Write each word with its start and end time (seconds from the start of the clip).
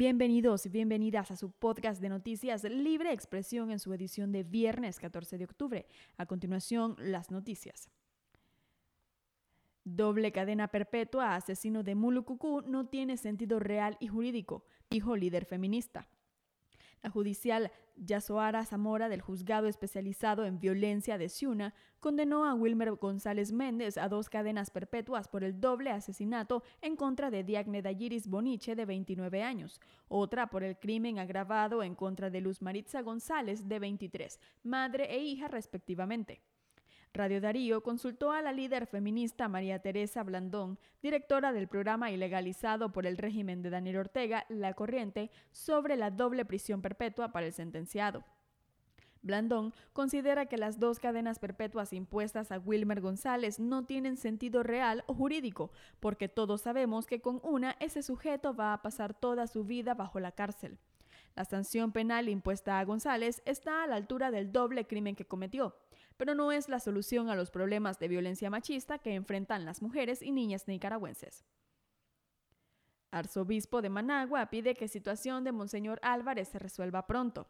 Bienvenidos 0.00 0.64
y 0.64 0.68
bienvenidas 0.68 1.32
a 1.32 1.36
su 1.36 1.50
podcast 1.50 2.00
de 2.00 2.08
noticias 2.08 2.62
Libre 2.62 3.12
Expresión 3.12 3.72
en 3.72 3.80
su 3.80 3.92
edición 3.92 4.30
de 4.30 4.44
viernes 4.44 5.00
14 5.00 5.38
de 5.38 5.44
octubre. 5.44 5.88
A 6.16 6.26
continuación, 6.26 6.94
las 7.00 7.32
noticias. 7.32 7.90
Doble 9.82 10.30
cadena 10.30 10.68
perpetua 10.68 11.34
asesino 11.34 11.82
de 11.82 11.96
Mulucucú 11.96 12.60
no 12.60 12.86
tiene 12.86 13.16
sentido 13.16 13.58
real 13.58 13.96
y 13.98 14.06
jurídico, 14.06 14.64
dijo 14.88 15.16
líder 15.16 15.46
feminista. 15.46 16.06
La 17.02 17.10
judicial 17.10 17.70
Yasoara 17.96 18.64
Zamora 18.64 19.08
del 19.08 19.20
Juzgado 19.20 19.66
Especializado 19.66 20.44
en 20.44 20.58
Violencia 20.58 21.18
de 21.18 21.28
Ciuna 21.28 21.74
condenó 22.00 22.44
a 22.44 22.54
Wilmer 22.54 22.92
González 22.92 23.52
Méndez 23.52 23.98
a 23.98 24.08
dos 24.08 24.28
cadenas 24.28 24.70
perpetuas 24.70 25.28
por 25.28 25.44
el 25.44 25.60
doble 25.60 25.90
asesinato 25.90 26.62
en 26.80 26.96
contra 26.96 27.30
de 27.30 27.44
Diagne 27.44 27.82
Dayiris 27.82 28.28
Boniche 28.28 28.76
de 28.76 28.84
29 28.84 29.42
años, 29.42 29.80
otra 30.08 30.48
por 30.48 30.62
el 30.62 30.78
crimen 30.78 31.18
agravado 31.18 31.82
en 31.82 31.94
contra 31.94 32.30
de 32.30 32.40
Luz 32.40 32.62
Maritza 32.62 33.02
González 33.02 33.68
de 33.68 33.78
23, 33.78 34.40
madre 34.62 35.14
e 35.14 35.18
hija 35.18 35.48
respectivamente. 35.48 36.40
Radio 37.14 37.40
Darío 37.40 37.82
consultó 37.82 38.32
a 38.32 38.42
la 38.42 38.52
líder 38.52 38.86
feminista 38.86 39.48
María 39.48 39.80
Teresa 39.80 40.22
Blandón, 40.22 40.78
directora 41.02 41.52
del 41.52 41.68
programa 41.68 42.10
ilegalizado 42.10 42.92
por 42.92 43.06
el 43.06 43.16
régimen 43.16 43.62
de 43.62 43.70
Daniel 43.70 43.96
Ortega, 43.96 44.44
La 44.48 44.74
Corriente, 44.74 45.30
sobre 45.50 45.96
la 45.96 46.10
doble 46.10 46.44
prisión 46.44 46.82
perpetua 46.82 47.32
para 47.32 47.46
el 47.46 47.52
sentenciado. 47.52 48.24
Blandón 49.22 49.74
considera 49.92 50.46
que 50.46 50.56
las 50.56 50.78
dos 50.78 51.00
cadenas 51.00 51.38
perpetuas 51.38 51.92
impuestas 51.92 52.52
a 52.52 52.58
Wilmer 52.58 53.00
González 53.00 53.58
no 53.58 53.84
tienen 53.84 54.16
sentido 54.16 54.62
real 54.62 55.02
o 55.06 55.14
jurídico, 55.14 55.72
porque 56.00 56.28
todos 56.28 56.62
sabemos 56.62 57.06
que 57.06 57.20
con 57.20 57.40
una 57.42 57.76
ese 57.80 58.02
sujeto 58.02 58.54
va 58.54 58.72
a 58.72 58.82
pasar 58.82 59.14
toda 59.14 59.46
su 59.46 59.64
vida 59.64 59.94
bajo 59.94 60.20
la 60.20 60.32
cárcel. 60.32 60.78
La 61.34 61.44
sanción 61.44 61.92
penal 61.92 62.28
impuesta 62.28 62.78
a 62.78 62.84
González 62.84 63.42
está 63.44 63.82
a 63.82 63.86
la 63.86 63.96
altura 63.96 64.30
del 64.30 64.52
doble 64.52 64.86
crimen 64.86 65.14
que 65.14 65.26
cometió, 65.26 65.76
pero 66.18 66.34
no 66.34 66.52
es 66.52 66.68
la 66.68 66.80
solución 66.80 67.30
a 67.30 67.34
los 67.34 67.50
problemas 67.50 67.98
de 67.98 68.08
violencia 68.08 68.50
machista 68.50 68.98
que 68.98 69.14
enfrentan 69.14 69.64
las 69.64 69.80
mujeres 69.80 70.20
y 70.20 70.32
niñas 70.32 70.68
nicaragüenses. 70.68 71.46
Arzobispo 73.10 73.80
de 73.80 73.88
Managua 73.88 74.50
pide 74.50 74.74
que 74.74 74.88
situación 74.88 75.44
de 75.44 75.52
Monseñor 75.52 75.98
Álvarez 76.02 76.48
se 76.48 76.58
resuelva 76.58 77.06
pronto. 77.06 77.46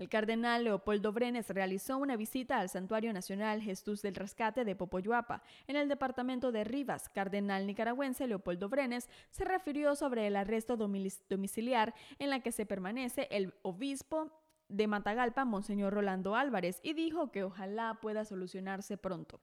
El 0.00 0.08
cardenal 0.08 0.64
Leopoldo 0.64 1.12
Brenes 1.12 1.50
realizó 1.50 1.98
una 1.98 2.16
visita 2.16 2.58
al 2.58 2.70
Santuario 2.70 3.12
Nacional 3.12 3.60
Jesús 3.60 4.00
del 4.00 4.14
Rescate 4.14 4.64
de 4.64 4.74
Popoyuapa, 4.74 5.42
en 5.66 5.76
el 5.76 5.90
departamento 5.90 6.52
de 6.52 6.64
Rivas. 6.64 7.10
Cardenal 7.10 7.66
nicaragüense 7.66 8.26
Leopoldo 8.26 8.70
Brenes 8.70 9.10
se 9.30 9.44
refirió 9.44 9.94
sobre 9.96 10.26
el 10.26 10.36
arresto 10.36 10.78
domiciliar 10.78 11.94
en 12.18 12.30
la 12.30 12.40
que 12.40 12.50
se 12.50 12.64
permanece 12.64 13.28
el 13.30 13.52
obispo 13.60 14.32
de 14.70 14.86
Matagalpa, 14.86 15.44
Monseñor 15.44 15.92
Rolando 15.92 16.36
Álvarez, 16.36 16.80
y 16.82 16.94
dijo 16.94 17.30
que 17.30 17.44
ojalá 17.44 17.98
pueda 18.00 18.24
solucionarse 18.24 18.96
pronto. 18.96 19.40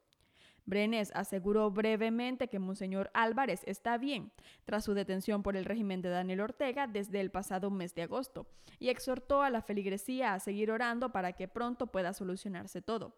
Brenes 0.67 1.14
aseguró 1.16 1.72
brevemente 1.72 2.50
que 2.50 2.59
Monseñor 2.59 3.09
Álvarez 3.14 3.61
está 3.66 3.98
bien 3.98 4.33
tras 4.66 4.83
su 4.83 4.94
detención 4.94 5.42
por 5.42 5.55
el 5.55 5.64
régimen 5.64 6.02
de 6.02 6.09
Daniel 6.09 6.42
Ortega 6.42 6.88
desde 6.88 7.22
el 7.22 7.31
pasado 7.31 7.72
mes 7.72 7.95
de 7.95 8.02
agosto 8.02 8.48
y 8.78 8.89
exhortó 8.89 9.44
a 9.44 9.50
la 9.50 9.61
feligresía 9.61 10.33
a 10.33 10.42
seguir 10.42 10.70
orando 10.70 11.14
para 11.14 11.31
que 11.31 11.48
pronto 11.48 11.88
pueda 11.88 12.11
solucionarse 12.11 12.81
todo. 12.81 13.16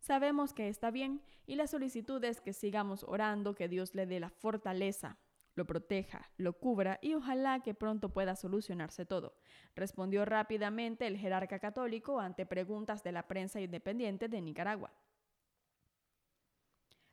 Sabemos 0.00 0.54
que 0.54 0.68
está 0.68 0.90
bien 0.90 1.20
y 1.46 1.56
la 1.56 1.66
solicitud 1.66 2.24
es 2.24 2.40
que 2.40 2.54
sigamos 2.54 3.04
orando, 3.06 3.54
que 3.54 3.68
Dios 3.68 3.94
le 3.94 4.06
dé 4.06 4.18
la 4.18 4.30
fortaleza, 4.30 5.18
lo 5.56 5.64
proteja, 5.64 6.30
lo 6.36 6.52
cubra 6.52 6.98
y 7.02 7.14
ojalá 7.14 7.60
que 7.60 7.74
pronto 7.74 8.10
pueda 8.10 8.36
solucionarse 8.36 9.04
todo, 9.04 9.34
respondió 9.74 10.24
rápidamente 10.24 11.06
el 11.06 11.16
jerarca 11.16 11.58
católico 11.58 12.20
ante 12.20 12.46
preguntas 12.46 13.02
de 13.02 13.12
la 13.12 13.26
prensa 13.26 13.60
independiente 13.60 14.28
de 14.28 14.40
Nicaragua. 14.40 14.92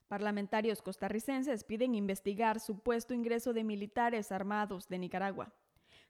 Parlamentarios 0.09 0.81
costarricenses 0.81 1.63
piden 1.63 1.95
investigar 1.95 2.59
supuesto 2.59 3.13
ingreso 3.13 3.53
de 3.53 3.63
militares 3.63 4.31
armados 4.31 4.87
de 4.87 4.99
Nicaragua. 4.99 5.53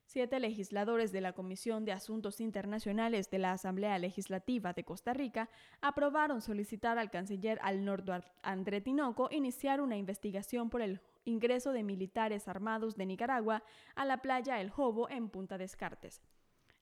Siete 0.05 0.39
legisladores 0.41 1.13
de 1.13 1.21
la 1.21 1.31
Comisión 1.31 1.85
de 1.85 1.93
Asuntos 1.93 2.41
Internacionales 2.41 3.29
de 3.29 3.39
la 3.39 3.53
Asamblea 3.53 3.97
Legislativa 3.99 4.73
de 4.73 4.83
Costa 4.83 5.13
Rica 5.13 5.49
aprobaron 5.79 6.41
solicitar 6.41 6.97
al 6.97 7.11
canciller 7.11 7.59
Alnordo 7.61 8.21
André 8.41 8.81
Tinoco 8.81 9.29
iniciar 9.31 9.79
una 9.79 9.95
investigación 9.95 10.69
por 10.69 10.81
el 10.81 10.99
ingreso 11.25 11.71
de 11.71 11.83
militares 11.83 12.47
armados 12.47 12.95
de 12.95 13.05
Nicaragua 13.05 13.63
a 13.95 14.05
la 14.05 14.17
playa 14.17 14.61
El 14.61 14.69
Jobo 14.69 15.09
en 15.09 15.29
Punta 15.29 15.57
Descartes. 15.57 16.21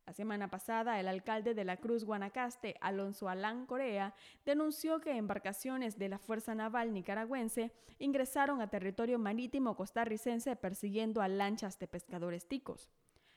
La 0.05 0.13
semana 0.13 0.49
pasada, 0.49 0.99
el 0.99 1.07
alcalde 1.07 1.53
de 1.53 1.63
la 1.63 1.77
Cruz 1.77 2.03
Guanacaste, 2.03 2.75
Alonso 2.81 3.29
Alán 3.29 3.65
Corea, 3.65 4.13
denunció 4.45 4.99
que 4.99 5.15
embarcaciones 5.15 5.97
de 5.97 6.09
la 6.09 6.17
Fuerza 6.17 6.55
Naval 6.55 6.93
nicaragüense 6.93 7.71
ingresaron 7.99 8.61
a 8.61 8.69
territorio 8.69 9.19
marítimo 9.19 9.75
costarricense 9.75 10.55
persiguiendo 10.55 11.21
a 11.21 11.27
lanchas 11.27 11.77
de 11.79 11.87
pescadores 11.87 12.47
ticos. 12.47 12.89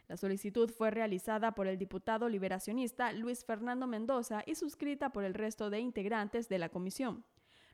La 0.08 0.16
solicitud 0.16 0.70
fue 0.70 0.90
realizada 0.90 1.52
por 1.54 1.66
el 1.66 1.78
diputado 1.78 2.28
liberacionista 2.28 3.12
Luis 3.12 3.44
Fernando 3.44 3.86
Mendoza 3.86 4.42
y 4.46 4.54
suscrita 4.54 5.10
por 5.10 5.24
el 5.24 5.34
resto 5.34 5.70
de 5.70 5.80
integrantes 5.80 6.48
de 6.48 6.58
la 6.58 6.70
comisión. 6.70 7.24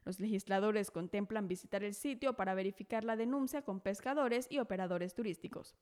Los 0.04 0.20
legisladores 0.20 0.90
contemplan 0.90 1.48
visitar 1.48 1.84
el 1.84 1.94
sitio 1.94 2.34
para 2.34 2.54
verificar 2.54 3.04
la 3.04 3.16
denuncia 3.16 3.62
con 3.62 3.80
pescadores 3.80 4.46
y 4.50 4.58
operadores 4.58 5.14
turísticos. 5.14 5.76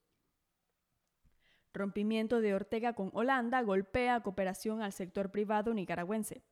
Rompimiento 1.72 2.40
de 2.40 2.54
Ortega 2.54 2.94
con 2.94 3.10
Holanda 3.14 3.62
golpea 3.62 4.20
cooperación 4.20 4.82
al 4.82 4.92
sector 4.92 5.30
privado 5.30 5.74
nicaragüense. 5.74 6.42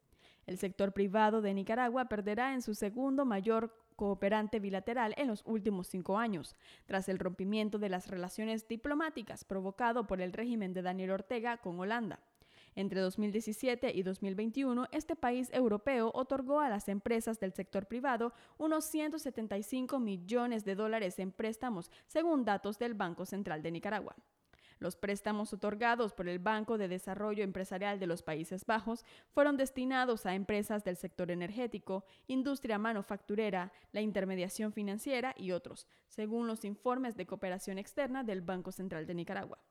El 0.47 0.59
sector 0.59 0.93
privado 0.93 1.43
de 1.43 1.55
Nicaragua 1.55 2.05
perderá 2.05 2.55
en 2.55 2.63
su 2.63 2.75
segundo 2.75 3.25
mayor 3.25 3.75
cooperante 3.97 4.61
bilateral 4.61 5.15
en 5.17 5.27
los 5.27 5.43
últimos 5.47 5.89
cinco 5.89 6.19
años, 6.19 6.55
tras 6.85 7.09
el 7.09 7.19
rompimiento 7.19 7.79
de 7.79 7.89
las 7.89 8.09
relaciones 8.09 8.69
diplomáticas 8.69 9.45
provocado 9.45 10.07
por 10.07 10.21
el 10.21 10.33
régimen 10.33 10.73
de 10.75 10.83
Daniel 10.83 11.13
Ortega 11.13 11.57
con 11.57 11.81
Holanda. 11.81 12.21
Entre 12.77 13.01
2017 13.01 13.91
y 13.95 14.03
2021, 14.03 14.87
este 14.93 15.17
país 15.17 15.49
europeo 15.53 16.13
otorgó 16.15 16.61
a 16.61 16.69
las 16.69 16.91
empresas 16.91 17.41
del 17.41 17.55
sector 17.55 17.87
privado 17.87 18.35
unos 18.59 18.85
175 18.85 19.99
millones 19.99 20.67
de 20.67 20.75
dólares 20.75 21.19
en 21.19 21.33
préstamos, 21.33 21.91
según 22.07 22.45
datos 22.45 22.79
del 22.79 22.93
Banco 22.93 23.25
Central 23.25 23.63
de 23.63 23.71
Nicaragua. 23.71 24.15
Los 24.79 24.95
préstamos 24.95 25.55
otorgados 25.55 26.13
por 26.13 26.29
el 26.29 26.39
Banco 26.39 26.77
de 26.77 26.89
Desarrollo 26.89 27.43
Empresarial 27.43 27.99
de 27.99 28.07
los 28.07 28.23
Países 28.23 28.67
Bajos 28.67 29.07
fueron 29.31 29.57
destinados 29.57 30.27
a 30.27 30.35
empresas 30.35 30.85
del 30.85 30.99
sector 30.99 31.31
energético, 31.31 32.05
industria 32.27 32.77
manufacturera, 32.77 33.73
la 33.93 34.03
intermediación 34.03 34.75
financiera 34.75 35.35
y 35.39 35.53
otros, 35.53 35.87
según 36.09 36.47
los 36.47 36.63
informes 36.67 37.17
de 37.17 37.27
cooperación 37.27 37.79
externa 37.79 38.23
del 38.23 38.43
Banco 38.43 38.71
Central 38.71 39.07
de 39.07 39.15
Nicaragua. 39.15 39.63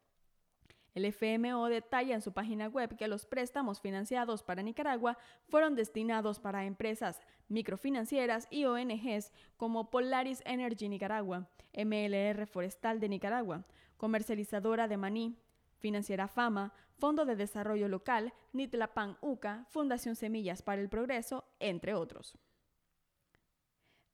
El 0.96 1.12
FMO 1.12 1.68
detalla 1.68 2.16
en 2.16 2.22
su 2.22 2.32
página 2.32 2.70
web 2.70 2.96
que 2.96 3.10
los 3.10 3.26
préstamos 3.26 3.82
financiados 3.82 4.44
para 4.44 4.64
Nicaragua 4.64 5.18
fueron 5.50 5.76
destinados 5.76 6.40
para 6.40 6.66
empresas 6.66 7.20
microfinancieras 7.50 8.48
y 8.50 8.64
ONGs 8.64 9.34
como 9.58 9.90
Polaris 9.92 10.42
Energy 10.46 10.88
Nicaragua, 10.88 11.50
MLR 11.74 12.48
Forestal 12.48 13.02
de 13.02 13.10
Nicaragua, 13.10 13.66
comercializadora 13.98 14.88
de 14.88 14.96
maní, 14.96 15.38
Financiera 15.80 16.30
Fama, 16.30 16.74
Fondo 16.98 17.26
de 17.26 17.36
Desarrollo 17.36 17.90
Local, 17.90 18.34
Nitlapan 18.54 19.18
UCA, 19.20 19.66
Fundación 19.70 20.16
Semillas 20.16 20.62
para 20.62 20.82
el 20.82 20.88
Progreso, 20.88 21.44
entre 21.60 21.94
otros. 21.94 22.38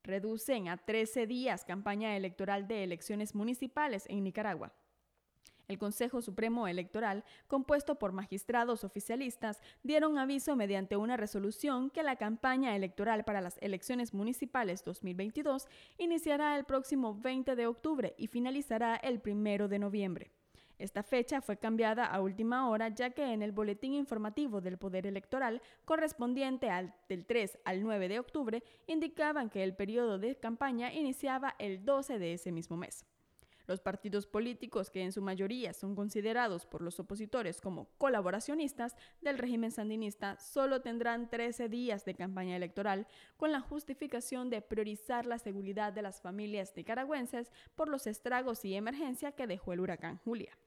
Reducen 0.02 0.68
a 0.68 0.78
13 0.78 1.28
días 1.28 1.64
campaña 1.64 2.18
electoral 2.18 2.68
de 2.68 2.84
elecciones 2.84 3.36
municipales 3.36 4.06
en 4.10 4.24
Nicaragua. 4.24 4.74
El 5.68 5.78
Consejo 5.78 6.22
Supremo 6.22 6.68
Electoral, 6.68 7.24
compuesto 7.48 7.96
por 7.96 8.12
magistrados 8.12 8.84
oficialistas, 8.84 9.62
dieron 9.84 10.18
aviso 10.18 10.56
mediante 10.56 10.98
una 10.98 11.18
resolución 11.18 11.90
que 11.90 12.04
la 12.04 12.16
campaña 12.16 12.76
electoral 12.76 13.24
para 13.24 13.42
las 13.42 13.58
elecciones 13.62 14.14
municipales 14.14 14.84
2022 14.84 15.68
iniciará 15.98 16.58
el 16.58 16.66
próximo 16.66 17.16
20 17.16 17.56
de 17.56 17.68
octubre 17.68 18.14
y 18.18 18.28
finalizará 18.28 18.96
el 18.96 19.22
1 19.26 19.68
de 19.68 19.80
noviembre. 19.80 20.32
Esta 20.82 21.04
fecha 21.04 21.42
fue 21.42 21.58
cambiada 21.58 22.06
a 22.06 22.22
última 22.22 22.68
hora 22.68 22.90
ya 22.90 23.12
que 23.12 23.34
en 23.34 23.44
el 23.44 23.52
boletín 23.52 23.94
informativo 23.94 24.62
del 24.62 24.80
Poder 24.80 25.06
Electoral 25.06 25.62
correspondiente 25.86 26.72
al 26.72 26.96
del 27.08 27.28
3 27.28 27.60
al 27.66 27.84
9 27.84 28.10
de 28.10 28.18
octubre 28.18 28.64
indicaban 28.88 29.52
que 29.52 29.64
el 29.64 29.76
periodo 29.76 30.18
de 30.18 30.36
campaña 30.38 30.92
iniciaba 30.92 31.54
el 31.60 31.86
12 31.86 32.18
de 32.18 32.34
ese 32.34 32.52
mismo 32.52 32.78
mes. 32.78 33.06
Los 33.68 33.80
partidos 33.80 34.28
políticos, 34.28 34.90
que 34.90 35.04
en 35.04 35.12
su 35.12 35.22
mayoría 35.22 35.74
son 35.74 35.96
considerados 35.96 36.66
por 36.66 36.82
los 36.82 37.00
opositores 37.00 37.62
como 37.62 37.90
colaboracionistas 37.98 38.96
del 39.22 39.38
régimen 39.38 39.72
sandinista, 39.72 40.38
solo 40.38 40.82
tendrán 40.82 41.30
13 41.30 41.70
días 41.70 42.06
de 42.06 42.16
campaña 42.16 42.56
electoral 42.56 43.08
con 43.38 43.52
la 43.52 43.62
justificación 43.62 44.50
de 44.50 44.62
priorizar 44.62 45.26
la 45.26 45.38
seguridad 45.38 45.94
de 45.94 46.02
las 46.02 46.22
familias 46.22 46.74
nicaragüenses 46.76 47.52
por 47.76 47.88
los 47.90 48.08
estragos 48.08 48.66
y 48.66 48.76
emergencia 48.76 49.32
que 49.32 49.48
dejó 49.48 49.74
el 49.74 49.80
huracán 49.80 50.18
Julia. 50.18 50.58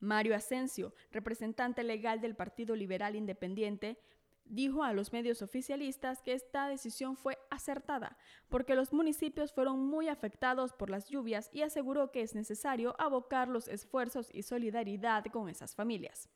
Mario 0.00 0.34
Asensio, 0.36 0.94
representante 1.12 1.82
legal 1.82 2.20
del 2.20 2.36
Partido 2.36 2.76
Liberal 2.76 3.16
Independiente, 3.16 3.98
dijo 4.44 4.82
a 4.82 4.92
los 4.92 5.12
medios 5.12 5.42
oficialistas 5.42 6.22
que 6.22 6.32
esta 6.32 6.68
decisión 6.68 7.16
fue 7.16 7.38
acertada 7.50 8.16
porque 8.48 8.74
los 8.74 8.92
municipios 8.92 9.52
fueron 9.52 9.80
muy 9.86 10.08
afectados 10.08 10.72
por 10.72 10.90
las 10.90 11.08
lluvias 11.08 11.50
y 11.52 11.62
aseguró 11.62 12.10
que 12.10 12.22
es 12.22 12.34
necesario 12.34 12.94
abocar 12.98 13.48
los 13.48 13.68
esfuerzos 13.68 14.28
y 14.32 14.42
solidaridad 14.42 15.24
con 15.26 15.48
esas 15.48 15.74
familias. 15.74 16.28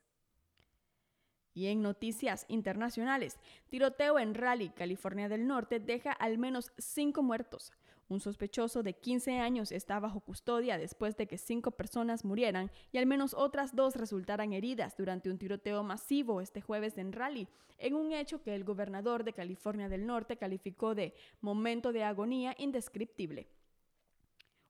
Y 1.55 1.67
en 1.67 1.83
noticias 1.83 2.45
internacionales, 2.49 3.39
tiroteo 3.69 4.19
en 4.19 4.35
Raleigh, 4.35 4.75
California 4.75 5.29
del 5.29 5.47
Norte, 5.47 5.81
deja 5.81 6.13
al 6.13 6.39
menos 6.39 6.73
cinco 6.79 7.23
muertos. 7.23 7.73
Un 8.09 8.21
sospechoso 8.21 8.83
de 8.83 8.95
15 8.95 9.39
años 9.39 9.71
está 9.71 10.01
bajo 10.01 10.21
custodia 10.21 10.79
después 10.79 11.17
de 11.19 11.27
que 11.27 11.37
cinco 11.37 11.73
personas 11.73 12.25
murieran 12.25 12.71
y 12.91 12.97
al 12.97 13.05
menos 13.05 13.35
otras 13.35 13.77
dos 13.77 13.97
resultaran 13.97 14.55
heridas 14.55 14.97
durante 14.97 15.31
un 15.31 15.37
tiroteo 15.37 15.83
masivo 15.83 16.41
este 16.41 16.63
jueves 16.63 16.97
en 16.97 17.13
Raleigh, 17.13 17.49
en 17.77 17.95
un 17.95 18.13
hecho 18.13 18.43
que 18.43 18.55
el 18.55 18.65
gobernador 18.65 19.25
de 19.25 19.35
California 19.35 19.91
del 19.91 20.07
Norte 20.07 20.39
calificó 20.39 20.95
de 20.95 21.13
momento 21.43 21.93
de 21.93 22.05
agonía 22.05 22.55
indescriptible. 22.59 23.47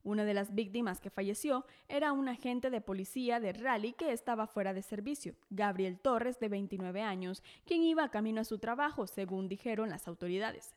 Una 0.03 0.25
de 0.25 0.33
las 0.33 0.53
víctimas 0.53 0.99
que 0.99 1.09
falleció 1.09 1.65
era 1.87 2.11
un 2.11 2.27
agente 2.27 2.69
de 2.69 2.81
policía 2.81 3.39
de 3.39 3.53
Raleigh 3.53 3.93
que 3.93 4.11
estaba 4.11 4.47
fuera 4.47 4.73
de 4.73 4.81
servicio, 4.81 5.35
Gabriel 5.49 5.99
Torres, 5.99 6.39
de 6.39 6.49
29 6.49 7.01
años, 7.01 7.41
quien 7.65 7.83
iba 7.83 8.09
camino 8.09 8.41
a 8.41 8.45
su 8.45 8.59
trabajo, 8.59 9.07
según 9.07 9.47
dijeron 9.47 9.89
las 9.89 10.07
autoridades. 10.07 10.73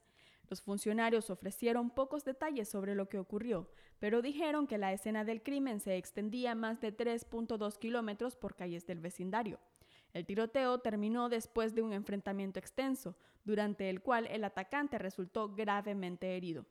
Los 0.49 0.63
funcionarios 0.63 1.31
ofrecieron 1.31 1.91
pocos 1.91 2.25
detalles 2.25 2.69
sobre 2.69 2.95
lo 2.95 3.09
que 3.09 3.19
ocurrió, 3.19 3.69
pero 3.99 4.23
dijeron 4.23 4.67
que 4.67 4.79
la 4.79 4.93
escena 4.93 5.25
del 5.25 5.43
crimen 5.43 5.81
se 5.81 5.97
extendía 5.97 6.55
más 6.55 6.81
de 6.81 6.97
3.2 6.97 7.79
kilómetros 7.79 8.37
por 8.37 8.55
calles 8.55 8.87
del 8.87 9.01
vecindario. 9.01 9.59
El 10.13 10.27
tiroteo 10.27 10.79
terminó 10.79 11.29
después 11.29 11.75
de 11.75 11.83
un 11.83 11.93
enfrentamiento 11.93 12.59
extenso, 12.59 13.17
durante 13.45 13.89
el 13.89 14.03
cual 14.03 14.27
el 14.27 14.45
atacante 14.45 14.99
resultó 14.99 15.55
gravemente 15.55 16.37
herido. 16.37 16.67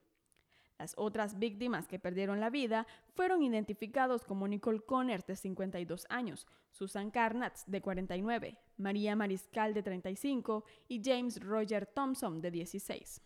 Las 0.77 0.93
otras 0.97 1.37
víctimas 1.37 1.87
que 1.87 1.99
perdieron 1.99 2.39
la 2.39 2.49
vida 2.49 2.87
fueron 3.13 3.43
identificados 3.43 4.23
como 4.25 4.47
Nicole 4.47 4.79
Connors, 4.79 5.27
de 5.27 5.35
52 5.35 6.07
años, 6.09 6.47
Susan 6.71 7.11
Carnatz, 7.11 7.65
de 7.67 7.81
49, 7.81 8.57
María 8.77 9.15
Mariscal, 9.15 9.75
de 9.75 9.83
35 9.83 10.65
y 10.87 11.01
James 11.03 11.39
Roger 11.39 11.85
Thompson, 11.85 12.41
de 12.41 12.49
16. 12.49 13.21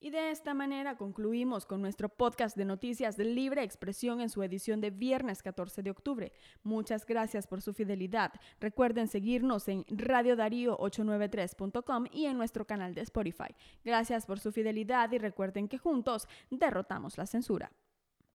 Y 0.00 0.10
de 0.10 0.30
esta 0.30 0.54
manera 0.54 0.96
concluimos 0.96 1.66
con 1.66 1.82
nuestro 1.82 2.08
podcast 2.08 2.56
de 2.56 2.64
noticias 2.64 3.16
de 3.16 3.24
libre 3.24 3.64
expresión 3.64 4.20
en 4.20 4.30
su 4.30 4.44
edición 4.44 4.80
de 4.80 4.90
viernes 4.90 5.42
14 5.42 5.82
de 5.82 5.90
octubre. 5.90 6.32
Muchas 6.62 7.04
gracias 7.04 7.48
por 7.48 7.62
su 7.62 7.74
fidelidad. 7.74 8.30
Recuerden 8.60 9.08
seguirnos 9.08 9.66
en 9.66 9.84
radiodarío893.com 9.86 12.06
y 12.12 12.26
en 12.26 12.36
nuestro 12.36 12.64
canal 12.64 12.94
de 12.94 13.00
Spotify. 13.00 13.56
Gracias 13.84 14.24
por 14.24 14.38
su 14.38 14.52
fidelidad 14.52 15.10
y 15.10 15.18
recuerden 15.18 15.66
que 15.66 15.78
juntos 15.78 16.28
derrotamos 16.48 17.18
la 17.18 17.26
censura. 17.26 17.72